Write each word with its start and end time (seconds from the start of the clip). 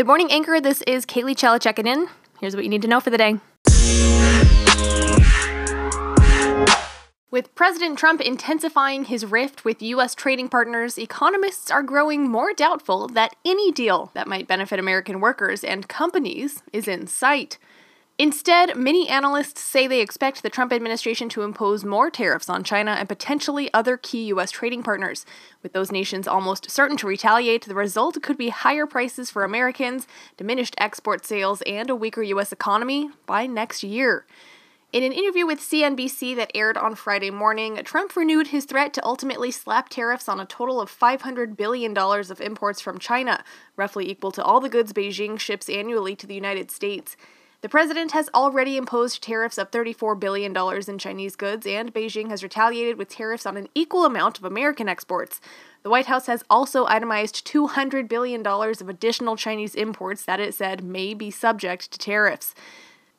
Good 0.00 0.06
morning, 0.06 0.32
Anchor. 0.32 0.62
This 0.62 0.80
is 0.86 1.04
Kaylee 1.04 1.36
Chella 1.36 1.58
checking 1.58 1.86
in. 1.86 2.08
Here's 2.40 2.56
what 2.56 2.64
you 2.64 2.70
need 2.70 2.80
to 2.80 2.88
know 2.88 3.00
for 3.00 3.10
the 3.10 3.18
day. 3.18 3.34
With 7.30 7.54
President 7.54 7.98
Trump 7.98 8.22
intensifying 8.22 9.04
his 9.04 9.26
rift 9.26 9.66
with 9.66 9.82
U.S. 9.82 10.14
trading 10.14 10.48
partners, 10.48 10.96
economists 10.96 11.70
are 11.70 11.82
growing 11.82 12.30
more 12.30 12.54
doubtful 12.54 13.08
that 13.08 13.36
any 13.44 13.72
deal 13.72 14.10
that 14.14 14.26
might 14.26 14.48
benefit 14.48 14.78
American 14.78 15.20
workers 15.20 15.62
and 15.62 15.86
companies 15.86 16.62
is 16.72 16.88
in 16.88 17.06
sight. 17.06 17.58
Instead, 18.20 18.76
many 18.76 19.08
analysts 19.08 19.62
say 19.62 19.86
they 19.86 20.02
expect 20.02 20.42
the 20.42 20.50
Trump 20.50 20.74
administration 20.74 21.30
to 21.30 21.40
impose 21.40 21.86
more 21.86 22.10
tariffs 22.10 22.50
on 22.50 22.62
China 22.62 22.90
and 22.90 23.08
potentially 23.08 23.72
other 23.72 23.96
key 23.96 24.26
U.S. 24.26 24.50
trading 24.50 24.82
partners. 24.82 25.24
With 25.62 25.72
those 25.72 25.90
nations 25.90 26.28
almost 26.28 26.70
certain 26.70 26.98
to 26.98 27.06
retaliate, 27.06 27.64
the 27.64 27.74
result 27.74 28.22
could 28.22 28.36
be 28.36 28.50
higher 28.50 28.86
prices 28.86 29.30
for 29.30 29.42
Americans, 29.42 30.06
diminished 30.36 30.74
export 30.76 31.24
sales, 31.24 31.62
and 31.62 31.88
a 31.88 31.96
weaker 31.96 32.22
U.S. 32.22 32.52
economy 32.52 33.08
by 33.24 33.46
next 33.46 33.82
year. 33.82 34.26
In 34.92 35.02
an 35.02 35.12
interview 35.12 35.46
with 35.46 35.58
CNBC 35.58 36.36
that 36.36 36.52
aired 36.54 36.76
on 36.76 36.96
Friday 36.96 37.30
morning, 37.30 37.76
Trump 37.84 38.14
renewed 38.16 38.48
his 38.48 38.66
threat 38.66 38.92
to 38.92 39.02
ultimately 39.06 39.50
slap 39.50 39.88
tariffs 39.88 40.28
on 40.28 40.38
a 40.38 40.44
total 40.44 40.78
of 40.78 40.90
$500 40.90 41.56
billion 41.56 41.96
of 41.96 42.40
imports 42.42 42.82
from 42.82 42.98
China, 42.98 43.42
roughly 43.76 44.10
equal 44.10 44.32
to 44.32 44.44
all 44.44 44.60
the 44.60 44.68
goods 44.68 44.92
Beijing 44.92 45.40
ships 45.40 45.70
annually 45.70 46.14
to 46.16 46.26
the 46.26 46.34
United 46.34 46.70
States. 46.70 47.16
The 47.62 47.68
president 47.68 48.12
has 48.12 48.30
already 48.32 48.78
imposed 48.78 49.22
tariffs 49.22 49.58
of 49.58 49.70
$34 49.70 50.18
billion 50.18 50.56
in 50.88 50.98
Chinese 50.98 51.36
goods, 51.36 51.66
and 51.66 51.92
Beijing 51.92 52.30
has 52.30 52.42
retaliated 52.42 52.96
with 52.96 53.10
tariffs 53.10 53.44
on 53.44 53.58
an 53.58 53.68
equal 53.74 54.06
amount 54.06 54.38
of 54.38 54.44
American 54.44 54.88
exports. 54.88 55.42
The 55.82 55.90
White 55.90 56.06
House 56.06 56.26
has 56.26 56.42
also 56.48 56.86
itemized 56.86 57.46
$200 57.46 58.08
billion 58.08 58.46
of 58.46 58.88
additional 58.88 59.36
Chinese 59.36 59.74
imports 59.74 60.24
that 60.24 60.40
it 60.40 60.54
said 60.54 60.82
may 60.82 61.12
be 61.12 61.30
subject 61.30 61.90
to 61.90 61.98
tariffs. 61.98 62.54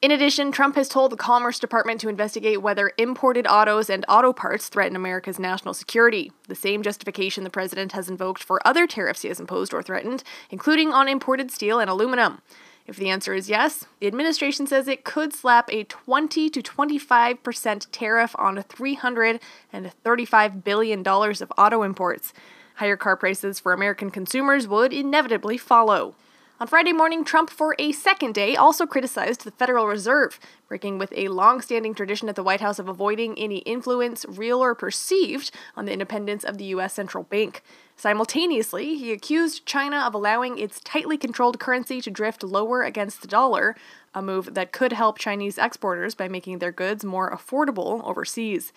In 0.02 0.10
addition, 0.10 0.52
Trump 0.52 0.74
has 0.74 0.90
told 0.90 1.12
the 1.12 1.18
Commerce 1.18 1.60
Department 1.60 2.02
to 2.02 2.10
investigate 2.10 2.64
whether 2.64 2.94
imported 2.98 3.46
autos 3.46 3.92
and 3.92 4.04
auto 4.10 4.34
parts 4.34 4.70
threaten 4.70 4.96
America's 4.96 5.38
national 5.38 5.76
security, 5.76 6.32
the 6.48 6.56
same 6.56 6.82
justification 6.82 7.44
the 7.44 7.52
president 7.52 7.92
has 7.92 8.10
invoked 8.10 8.42
for 8.42 8.66
other 8.68 8.88
tariffs 8.88 9.22
he 9.22 9.28
has 9.28 9.40
imposed 9.40 9.72
or 9.72 9.84
threatened, 9.84 10.24
including 10.50 10.92
on 10.92 11.08
imported 11.08 11.52
steel 11.52 11.80
and 11.80 11.92
aluminum. 11.92 12.42
If 12.88 12.98
the 12.98 13.10
answer 13.10 13.34
is 13.34 13.50
yes, 13.50 13.86
the 14.00 14.08
administration 14.08 14.68
says 14.68 14.88
it 14.88 15.04
could 15.04 15.34
slap 15.34 15.72
a 15.72 15.84
20 15.84 16.50
to 16.50 16.62
25% 16.62 17.88
tariff 17.92 18.36
on 18.38 18.58
$335 18.58 20.64
billion 20.64 21.08
of 21.08 21.54
auto 21.58 21.84
imports. 21.84 22.34
Higher 22.76 22.98
car 22.98 23.16
prices 23.16 23.60
for 23.60 23.74
American 23.74 24.10
consumers 24.10 24.68
would 24.68 24.94
inevitably 24.94 25.58
follow. 25.58 26.16
On 26.62 26.68
Friday 26.68 26.94
morning, 26.94 27.24
Trump, 27.24 27.50
for 27.50 27.76
a 27.80 27.92
second 27.92 28.36
day, 28.36 28.56
also 28.56 28.86
criticized 28.86 29.46
the 29.46 29.50
Federal 29.50 29.88
Reserve, 29.88 30.40
breaking 30.68 31.00
with 31.00 31.12
a 31.16 31.30
long 31.30 31.60
standing 31.60 31.96
tradition 31.96 32.30
at 32.30 32.36
the 32.36 32.44
White 32.44 32.62
House 32.62 32.78
of 32.78 32.88
avoiding 32.88 33.36
any 33.36 33.58
influence, 33.62 34.28
real 34.30 34.60
or 34.64 34.76
perceived, 34.76 35.50
on 35.76 35.86
the 35.86 35.92
independence 35.92 36.44
of 36.44 36.60
the 36.60 36.66
U.S. 36.66 36.94
central 36.94 37.24
bank. 37.24 37.64
Simultaneously, 37.96 38.96
he 38.96 39.12
accused 39.12 39.66
China 39.66 40.02
of 40.02 40.14
allowing 40.14 40.60
its 40.60 40.80
tightly 40.82 41.18
controlled 41.18 41.60
currency 41.60 42.00
to 42.00 42.12
drift 42.12 42.44
lower 42.44 42.84
against 42.84 43.24
the 43.24 43.28
dollar, 43.28 43.76
a 44.14 44.22
move 44.22 44.54
that 44.54 44.72
could 44.72 44.94
help 44.94 45.18
Chinese 45.18 45.58
exporters 45.58 46.14
by 46.14 46.28
making 46.28 46.60
their 46.60 46.72
goods 46.72 47.04
more 47.04 47.36
affordable 47.36 48.08
overseas. 48.08 48.72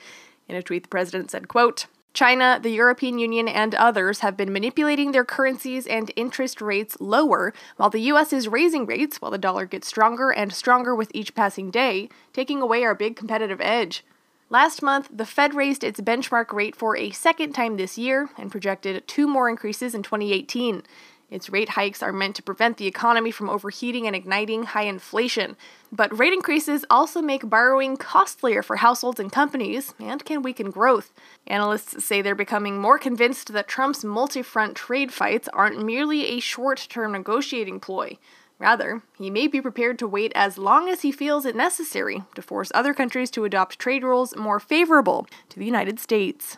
In 0.49 0.57
a 0.57 0.63
tweet, 0.63 0.85
the 0.85 0.89
president 0.89 1.31
said, 1.31 1.49
quote, 1.49 1.85
China, 2.15 2.61
the 2.63 2.71
European 2.71 3.19
Union, 3.19 3.49
and 3.49 3.75
others 3.75 4.21
have 4.21 4.37
been 4.37 4.53
manipulating 4.53 5.11
their 5.11 5.25
currencies 5.25 5.85
and 5.85 6.13
interest 6.15 6.61
rates 6.63 6.97
lower, 7.01 7.53
while 7.77 7.91
the 7.91 8.03
US 8.13 8.33
is 8.33 8.47
raising 8.47 8.87
rates 8.87 9.21
while 9.21 9.33
the 9.33 9.37
dollar 9.37 9.67
gets 9.67 9.89
stronger 9.89 10.31
and 10.31 10.53
stronger 10.53 10.95
with 10.95 11.11
each 11.13 11.35
passing 11.35 11.73
day, 11.73 12.09
taking 12.33 12.63
away 12.63 12.85
our 12.85 12.95
big 12.95 13.17
competitive 13.17 13.61
edge. 13.61 14.05
Last 14.49 14.81
month, 14.81 15.09
the 15.13 15.27
Fed 15.27 15.55
raised 15.55 15.83
its 15.83 16.01
benchmark 16.01 16.53
rate 16.53 16.77
for 16.77 16.97
a 16.97 17.11
second 17.11 17.55
time 17.55 17.77
this 17.77 17.99
year 17.99 18.31
and 18.39 18.53
projected 18.53 19.09
two 19.09 19.27
more 19.27 19.49
increases 19.49 19.93
in 19.93 20.05
2018. 20.05 20.85
Its 21.31 21.51
rate 21.51 21.71
hikes 21.71 22.03
are 22.03 22.13
meant 22.13 22.37
to 22.37 22.43
prevent 22.43 22.77
the 22.77 22.87
economy 22.87 23.31
from 23.31 23.51
overheating 23.51 24.07
and 24.07 24.15
igniting 24.15 24.65
high 24.65 24.85
inflation. 24.85 25.57
But 25.91 26.17
rate 26.17 26.33
increases 26.33 26.85
also 26.91 27.21
make 27.23 27.49
borrowing 27.49 27.97
costlier 27.97 28.63
for 28.63 28.77
households 28.77 29.19
and 29.19 29.33
companies 29.33 29.95
and 29.99 30.25
can 30.25 30.43
weaken 30.43 30.71
growth. 30.71 31.13
Analysts 31.47 32.05
say 32.05 32.23
they're 32.23 32.35
becoming 32.35 32.79
more 32.79 32.99
convinced 32.99 33.53
that 33.53 33.69
Trump's 33.69 34.05
multi 34.05 34.43
front 34.43 34.77
trade 34.77 35.13
fights 35.13 35.49
aren't 35.53 35.85
merely 35.85 36.27
a 36.27 36.41
short 36.41 36.87
term 36.89 37.13
negotiating 37.13 37.81
ploy. 37.81 38.19
Rather, 38.59 39.03
he 39.19 39.31
may 39.31 39.47
be 39.47 39.61
prepared 39.61 39.99
to 39.99 40.07
wait 40.07 40.33
as 40.35 40.59
long 40.59 40.89
as 40.89 41.03
he 41.03 41.11
feels 41.11 41.45
it 41.45 41.57
necessary 41.57 42.23
to 42.35 42.43
force 42.43 42.71
other 42.75 42.95
countries 42.95 43.31
to 43.33 43.45
adopt 43.45 43.79
trade 43.79 44.05
rules 44.05 44.37
more 44.37 44.61
favorable 44.61 45.27
to 45.49 45.59
the 45.59 45.67
United 45.67 45.99
States. 45.99 46.57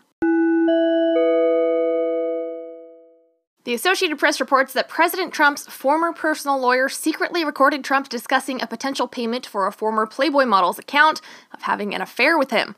The 3.67 3.75
Associated 3.75 4.21
Press 4.21 4.39
reports 4.39 4.73
that 4.75 4.89
President 4.89 5.35
Trump's 5.35 5.67
former 5.67 6.13
personal 6.13 6.57
lawyer 6.57 6.89
secretly 6.89 7.45
recorded 7.45 7.83
Trump 7.83 8.09
discussing 8.09 8.63
a 8.63 8.67
potential 8.69 9.09
payment 9.09 9.45
for 9.45 9.67
a 9.67 9.73
former 9.73 10.07
Playboy 10.07 10.45
model's 10.45 10.79
account 10.79 11.21
of 11.53 11.63
having 11.63 11.93
an 11.93 12.01
affair 12.01 12.39
with 12.39 12.53
him. 12.53 12.77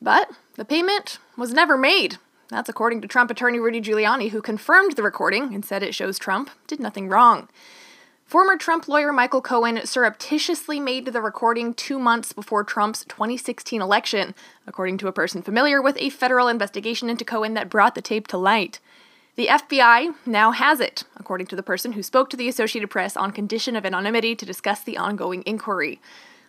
But 0.00 0.30
the 0.54 0.64
payment 0.64 1.18
was 1.36 1.52
never 1.52 1.76
made. 1.76 2.16
That's 2.48 2.70
according 2.70 3.02
to 3.02 3.06
Trump 3.06 3.30
attorney 3.30 3.58
Rudy 3.58 3.82
Giuliani, 3.82 4.30
who 4.30 4.40
confirmed 4.40 4.96
the 4.96 5.02
recording 5.02 5.52
and 5.52 5.62
said 5.62 5.82
it 5.82 5.94
shows 5.94 6.18
Trump 6.18 6.48
did 6.66 6.80
nothing 6.80 7.10
wrong. 7.10 7.50
Former 8.24 8.56
Trump 8.56 8.88
lawyer 8.88 9.12
Michael 9.12 9.42
Cohen 9.42 9.84
surreptitiously 9.84 10.80
made 10.80 11.04
the 11.04 11.20
recording 11.20 11.74
two 11.74 11.98
months 11.98 12.32
before 12.32 12.64
Trump's 12.64 13.04
2016 13.04 13.82
election, 13.82 14.34
according 14.66 14.96
to 14.96 15.08
a 15.08 15.12
person 15.12 15.42
familiar 15.42 15.82
with 15.82 15.98
a 15.98 16.08
federal 16.08 16.48
investigation 16.48 17.10
into 17.10 17.26
Cohen 17.26 17.52
that 17.52 17.68
brought 17.68 17.94
the 17.94 18.00
tape 18.00 18.26
to 18.28 18.38
light. 18.38 18.80
The 19.40 19.46
FBI 19.46 20.16
now 20.26 20.50
has 20.50 20.80
it, 20.80 21.04
according 21.16 21.46
to 21.46 21.56
the 21.56 21.62
person 21.62 21.92
who 21.92 22.02
spoke 22.02 22.28
to 22.28 22.36
the 22.36 22.46
Associated 22.46 22.90
Press 22.90 23.16
on 23.16 23.30
condition 23.30 23.74
of 23.74 23.86
anonymity 23.86 24.36
to 24.36 24.44
discuss 24.44 24.82
the 24.82 24.98
ongoing 24.98 25.42
inquiry. 25.46 25.98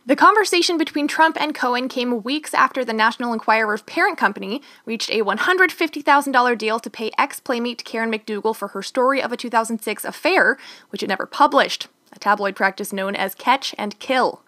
The 0.06 0.18
conversation 0.18 0.78
between 0.78 1.07
Trump 1.07 1.38
and 1.40 1.56
Cohen 1.56 1.88
came 1.88 2.22
weeks 2.22 2.53
after 2.53 2.84
the 2.84 2.91
National 2.91 3.31
Enquirer's 3.31 3.81
parent 3.84 4.18
company 4.18 4.62
reached 4.85 5.09
a 5.09 5.22
$150,000 5.22 6.57
deal 6.57 6.81
to 6.81 6.90
pay 6.90 7.12
ex 7.18 7.40
Playmate 7.40 7.85
Karen 7.85 8.12
McDougal 8.12 8.53
for 8.53 8.68
her 8.68 8.84
story 8.84 9.23
of 9.23 9.31
a 9.31 9.38
2006 9.38 10.03
affair, 10.03 10.58
which 10.90 11.02
it 11.02 11.08
never 11.08 11.25
published, 11.25 11.88
a 12.12 12.19
tabloid 12.19 12.58
practice 12.58 12.91
known 12.91 13.16
as 13.16 13.35
catch 13.35 13.73
and 13.78 14.00
kill. 14.00 14.41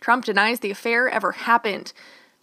Trump 0.00 0.26
denies 0.26 0.60
the 0.60 0.70
affair 0.70 1.08
ever 1.08 1.32
happened. 1.32 1.94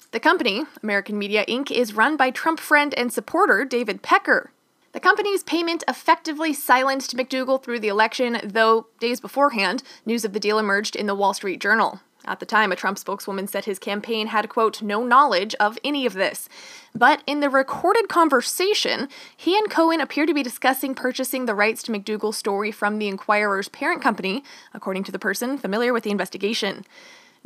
The 0.10 0.20
company, 0.20 0.64
American 0.82 1.20
Media 1.20 1.46
Inc., 1.46 1.70
is 1.70 1.94
run 1.94 2.18
by 2.18 2.32
Trump 2.32 2.60
friend 2.60 2.92
and 2.96 3.14
supporter 3.14 3.66
David 3.66 4.02
Pecker. 4.02 4.50
The 4.94 5.00
company's 5.00 5.42
payment 5.42 5.84
effectively 5.88 6.54
silenced 6.54 7.18
McDougal 7.18 7.64
through 7.64 7.80
the 7.80 7.88
election, 7.88 8.40
though 8.44 8.86
days 9.00 9.20
beforehand, 9.20 9.82
news 10.06 10.24
of 10.24 10.34
the 10.34 10.40
deal 10.40 10.60
emerged 10.60 10.96
in 10.96 11.08
the 11.08 11.16
Wall 11.16 11.34
Street 11.34 11.60
Journal. 11.60 12.02
At 12.26 12.40
the 12.40 12.46
time, 12.46 12.72
a 12.72 12.76
Trump 12.76 13.00
spokeswoman 13.00 13.48
said 13.48 13.66
his 13.66 13.80
campaign 13.80 14.28
had, 14.28 14.50
quote, 14.50 14.84
no 14.84 15.04
knowledge 15.04 15.56
of 15.56 15.80
any 15.84 16.06
of 16.06 16.14
this. 16.14 16.48
But 16.94 17.24
in 17.26 17.40
the 17.40 17.50
recorded 17.50 18.08
conversation, 18.08 19.10
he 19.36 19.58
and 19.58 19.68
Cohen 19.68 20.00
appear 20.00 20.28
to 20.28 20.34
be 20.34 20.44
discussing 20.44 20.94
purchasing 20.94 21.48
the 21.48 21.56
rights 21.56 21.82
to 21.84 21.92
McDougal's 21.92 22.38
story 22.38 22.72
from 22.72 23.00
the 23.00 23.08
Enquirer's 23.08 23.70
parent 23.70 24.02
company, 24.04 24.44
according 24.76 25.04
to 25.06 25.12
the 25.12 25.20
person 25.20 25.58
familiar 25.58 25.92
with 25.92 26.04
the 26.04 26.12
investigation. 26.12 26.86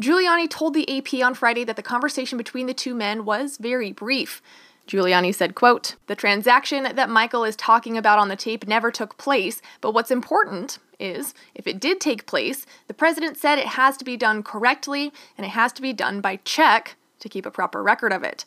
Giuliani 0.02 0.50
told 0.50 0.74
the 0.74 0.98
AP 0.98 1.26
on 1.26 1.34
Friday 1.34 1.64
that 1.64 1.78
the 1.78 1.82
conversation 1.82 2.38
between 2.38 2.68
the 2.68 2.74
two 2.74 2.94
men 2.94 3.26
was 3.26 3.58
very 3.58 3.94
brief. 3.94 4.44
Giuliani 4.88 5.36
said, 5.36 5.54
quote, 5.54 5.96
The 6.08 6.16
transaction 6.16 6.84
that 6.84 7.10
Michael 7.10 7.44
is 7.44 7.56
talking 7.56 7.98
about 7.98 8.20
on 8.20 8.30
the 8.30 8.36
tape 8.36 8.68
never 8.68 8.90
took 8.90 9.18
place, 9.18 9.62
but 9.82 9.94
what's 9.94 10.12
important 10.12 10.80
is 11.00 11.34
if 11.54 11.68
it 11.68 11.80
did 11.80 12.00
take 12.00 12.26
place, 12.26 12.66
the 12.88 12.94
president 12.94 13.38
said 13.38 13.60
it 13.60 13.68
has 13.68 13.98
to 13.98 14.06
be 14.06 14.18
done 14.18 14.42
correctly 14.42 15.12
and 15.38 15.46
it 15.46 15.50
has 15.50 15.72
to 15.74 15.82
be 15.82 15.94
done 15.94 16.22
by 16.22 16.38
check 16.38 16.96
to 17.20 17.30
keep 17.30 17.46
a 17.46 17.52
proper 17.52 17.84
record 17.84 18.14
of 18.14 18.24
it. 18.24 18.46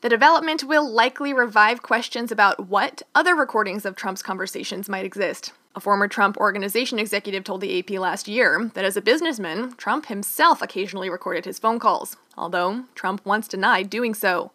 The 0.00 0.08
development 0.08 0.62
will 0.62 0.88
likely 0.88 1.32
revive 1.32 1.82
questions 1.82 2.30
about 2.30 2.68
what 2.68 3.02
other 3.14 3.34
recordings 3.34 3.84
of 3.84 3.96
Trump's 3.96 4.22
conversations 4.22 4.88
might 4.88 5.04
exist. 5.04 5.52
A 5.74 5.80
former 5.80 6.08
Trump 6.08 6.36
organization 6.36 6.98
executive 6.98 7.44
told 7.44 7.60
the 7.60 7.78
AP 7.78 7.90
last 7.98 8.28
year 8.28 8.70
that 8.74 8.84
as 8.84 8.96
a 8.96 9.02
businessman, 9.02 9.72
Trump 9.76 10.06
himself 10.06 10.62
occasionally 10.62 11.10
recorded 11.10 11.44
his 11.44 11.58
phone 11.58 11.78
calls, 11.78 12.16
although 12.36 12.84
Trump 12.94 13.24
once 13.24 13.48
denied 13.48 13.90
doing 13.90 14.14
so. 14.14 14.52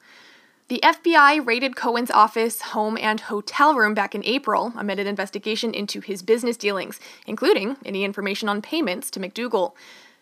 The 0.69 0.79
FBI 0.81 1.45
raided 1.45 1.75
Cohen's 1.75 2.09
office, 2.09 2.61
home, 2.61 2.97
and 2.97 3.19
hotel 3.19 3.75
room 3.75 3.93
back 3.93 4.15
in 4.15 4.23
April 4.23 4.71
amid 4.77 4.97
an 4.97 5.07
investigation 5.07 5.73
into 5.73 5.99
his 5.99 6.21
business 6.21 6.55
dealings, 6.55 7.01
including 7.27 7.75
any 7.83 8.05
information 8.05 8.47
on 8.47 8.61
payments 8.61 9.11
to 9.11 9.19
McDougal. 9.19 9.73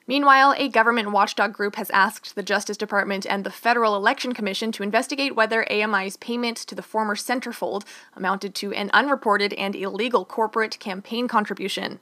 Meanwhile, 0.08 0.56
a 0.58 0.68
government 0.68 1.12
watchdog 1.12 1.54
group 1.54 1.76
has 1.76 1.92
asked 1.92 2.34
the 2.34 2.42
Justice 2.42 2.76
Department 2.76 3.28
and 3.28 3.44
the 3.44 3.52
Federal 3.52 3.96
Election 3.96 4.34
Commission 4.34 4.72
to 4.72 4.84
investigate 4.84 5.36
whether 5.36 5.72
AMI's 5.72 6.18
payment 6.18 6.58
to 6.58 6.74
the 6.74 6.82
former 6.82 7.16
centerfold 7.16 7.84
amounted 8.16 8.56
to 8.56 8.74
an 8.74 8.90
unreported 8.94 9.54
and 9.54 9.76
illegal 9.76 10.26
corporate 10.26 10.80
campaign 10.80 11.28
contribution. 11.28 12.00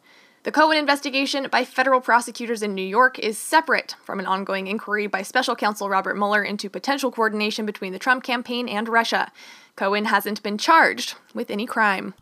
The 0.49 0.59
Cohen 0.59 0.77
investigation 0.79 1.47
by 1.51 1.63
federal 1.63 2.01
prosecutors 2.01 2.63
in 2.63 2.73
New 2.73 2.81
York 2.81 3.19
is 3.19 3.37
separate 3.37 3.95
from 4.03 4.19
an 4.19 4.25
ongoing 4.25 4.65
inquiry 4.65 5.05
by 5.05 5.21
special 5.21 5.55
counsel 5.55 5.89
Robert 5.89 6.17
Mueller 6.17 6.41
into 6.41 6.71
potential 6.71 7.11
coordination 7.11 7.67
between 7.67 7.93
the 7.93 7.99
Trump 7.99 8.23
campaign 8.23 8.67
and 8.67 8.89
Russia. 8.89 9.31
Cohen 9.75 10.05
hasn't 10.05 10.41
been 10.41 10.57
charged 10.57 11.13
with 11.35 11.51
any 11.51 11.67
crime. 11.67 12.15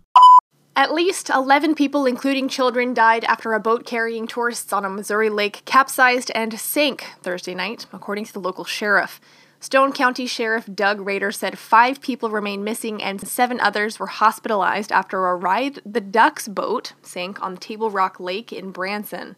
At 0.75 0.93
least 0.93 1.29
11 1.29 1.75
people, 1.75 2.05
including 2.05 2.49
children, 2.49 2.93
died 2.93 3.23
after 3.23 3.53
a 3.53 3.61
boat 3.61 3.85
carrying 3.85 4.27
tourists 4.27 4.73
on 4.73 4.83
a 4.83 4.89
Missouri 4.89 5.29
lake 5.29 5.61
capsized 5.63 6.29
and 6.35 6.59
sank 6.59 7.05
Thursday 7.23 7.55
night, 7.55 7.85
according 7.93 8.25
to 8.25 8.33
the 8.33 8.41
local 8.41 8.65
sheriff. 8.65 9.21
Stone 9.59 9.91
County 9.93 10.27
Sheriff 10.27 10.69
Doug 10.73 11.01
Rader 11.01 11.31
said 11.31 11.57
five 11.57 11.99
people 11.99 12.29
remain 12.29 12.63
missing 12.63 13.01
and 13.01 13.27
seven 13.27 13.59
others 13.59 13.99
were 13.99 14.05
hospitalized 14.05 14.91
after 14.91 15.25
a 15.25 15.35
Ride 15.35 15.79
the 15.83 15.99
Ducks 15.99 16.47
boat 16.47 16.93
sank 17.01 17.41
on 17.41 17.57
Table 17.57 17.89
Rock 17.89 18.19
Lake 18.19 18.53
in 18.53 18.69
Branson. 18.69 19.35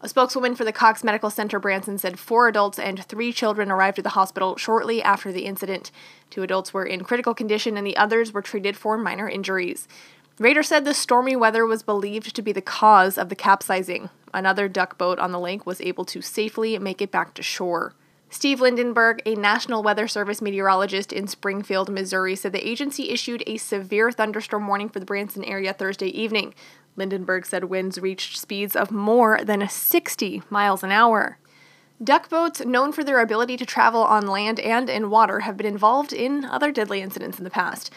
A 0.00 0.08
spokeswoman 0.08 0.54
for 0.54 0.64
the 0.64 0.72
Cox 0.72 1.02
Medical 1.02 1.28
Center 1.28 1.58
Branson 1.58 1.98
said 1.98 2.20
four 2.20 2.46
adults 2.46 2.78
and 2.78 3.04
three 3.04 3.32
children 3.32 3.68
arrived 3.68 3.98
at 3.98 4.04
the 4.04 4.10
hospital 4.10 4.56
shortly 4.56 5.02
after 5.02 5.32
the 5.32 5.44
incident. 5.44 5.90
Two 6.30 6.44
adults 6.44 6.72
were 6.72 6.86
in 6.86 7.02
critical 7.02 7.34
condition 7.34 7.76
and 7.76 7.84
the 7.84 7.96
others 7.96 8.32
were 8.32 8.42
treated 8.42 8.76
for 8.76 8.96
minor 8.96 9.28
injuries. 9.28 9.88
Rader 10.38 10.62
said 10.62 10.84
the 10.84 10.94
stormy 10.94 11.34
weather 11.34 11.66
was 11.66 11.82
believed 11.82 12.36
to 12.36 12.42
be 12.42 12.52
the 12.52 12.62
cause 12.62 13.18
of 13.18 13.28
the 13.28 13.34
capsizing. 13.34 14.08
Another 14.32 14.68
duck 14.68 14.96
boat 14.98 15.18
on 15.18 15.32
the 15.32 15.40
lake 15.40 15.66
was 15.66 15.80
able 15.80 16.04
to 16.04 16.22
safely 16.22 16.78
make 16.78 17.02
it 17.02 17.10
back 17.10 17.34
to 17.34 17.42
shore. 17.42 17.92
Steve 18.30 18.60
Lindenberg, 18.60 19.22
a 19.24 19.34
National 19.34 19.82
Weather 19.82 20.06
Service 20.06 20.42
meteorologist 20.42 21.12
in 21.12 21.26
Springfield, 21.26 21.88
Missouri, 21.88 22.36
said 22.36 22.52
the 22.52 22.68
agency 22.68 23.08
issued 23.08 23.42
a 23.46 23.56
severe 23.56 24.12
thunderstorm 24.12 24.68
warning 24.68 24.90
for 24.90 25.00
the 25.00 25.06
Branson 25.06 25.44
area 25.44 25.72
Thursday 25.72 26.08
evening. 26.08 26.54
Lindenberg 26.94 27.46
said 27.46 27.64
winds 27.64 27.98
reached 27.98 28.38
speeds 28.38 28.76
of 28.76 28.90
more 28.90 29.40
than 29.42 29.66
60 29.66 30.42
miles 30.50 30.82
an 30.82 30.90
hour. 30.90 31.38
Duck 32.04 32.28
boats, 32.28 32.64
known 32.64 32.92
for 32.92 33.02
their 33.02 33.20
ability 33.20 33.56
to 33.56 33.66
travel 33.66 34.02
on 34.04 34.26
land 34.26 34.60
and 34.60 34.90
in 34.90 35.10
water, 35.10 35.40
have 35.40 35.56
been 35.56 35.66
involved 35.66 36.12
in 36.12 36.44
other 36.44 36.70
deadly 36.70 37.00
incidents 37.00 37.38
in 37.38 37.44
the 37.44 37.50
past. 37.50 37.90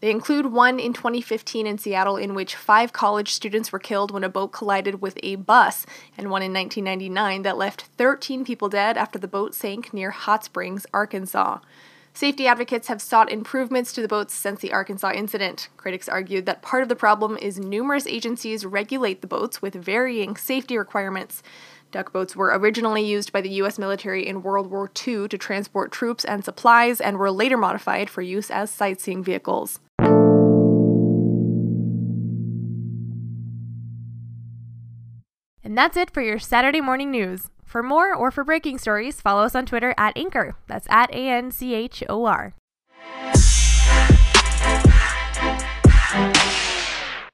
They 0.00 0.10
include 0.10 0.46
one 0.46 0.78
in 0.78 0.92
2015 0.92 1.66
in 1.66 1.78
Seattle 1.78 2.16
in 2.16 2.34
which 2.34 2.54
five 2.54 2.92
college 2.92 3.32
students 3.32 3.72
were 3.72 3.78
killed 3.78 4.10
when 4.10 4.24
a 4.24 4.28
boat 4.28 4.48
collided 4.48 5.00
with 5.00 5.18
a 5.22 5.36
bus, 5.36 5.86
and 6.18 6.30
one 6.30 6.42
in 6.42 6.52
1999 6.52 7.42
that 7.42 7.56
left 7.56 7.82
13 7.96 8.44
people 8.44 8.68
dead 8.68 8.98
after 8.98 9.18
the 9.18 9.26
boat 9.26 9.54
sank 9.54 9.94
near 9.94 10.10
Hot 10.10 10.44
Springs, 10.44 10.86
Arkansas. 10.92 11.60
Safety 12.12 12.46
advocates 12.46 12.88
have 12.88 13.02
sought 13.02 13.30
improvements 13.30 13.92
to 13.92 14.00
the 14.00 14.08
boats 14.08 14.32
since 14.32 14.60
the 14.60 14.72
Arkansas 14.72 15.12
incident. 15.12 15.68
Critics 15.76 16.08
argued 16.08 16.46
that 16.46 16.62
part 16.62 16.82
of 16.82 16.88
the 16.88 16.96
problem 16.96 17.36
is 17.38 17.58
numerous 17.58 18.06
agencies 18.06 18.64
regulate 18.64 19.20
the 19.20 19.26
boats 19.26 19.60
with 19.60 19.74
varying 19.74 20.36
safety 20.36 20.78
requirements. 20.78 21.42
Duck 21.90 22.12
boats 22.12 22.34
were 22.34 22.58
originally 22.58 23.04
used 23.04 23.32
by 23.32 23.40
the 23.40 23.50
U.S. 23.60 23.78
military 23.78 24.26
in 24.26 24.42
World 24.42 24.70
War 24.70 24.90
II 25.06 25.28
to 25.28 25.38
transport 25.38 25.92
troops 25.92 26.24
and 26.24 26.44
supplies 26.44 27.00
and 27.00 27.18
were 27.18 27.30
later 27.30 27.56
modified 27.56 28.08
for 28.08 28.22
use 28.22 28.50
as 28.50 28.70
sightseeing 28.70 29.22
vehicles. 29.22 29.80
And 35.64 35.76
that's 35.76 35.96
it 35.96 36.10
for 36.10 36.22
your 36.22 36.38
Saturday 36.38 36.80
morning 36.80 37.10
news. 37.10 37.50
For 37.64 37.82
more 37.82 38.14
or 38.14 38.30
for 38.30 38.44
breaking 38.44 38.78
stories, 38.78 39.20
follow 39.20 39.42
us 39.42 39.54
on 39.54 39.66
Twitter 39.66 39.94
at 39.98 40.16
Anchor. 40.16 40.56
That's 40.66 40.86
at 40.88 41.10
A 41.12 41.28
N 41.28 41.50
C 41.50 41.74
H 41.74 42.04
O 42.08 42.24
R. 42.24 42.54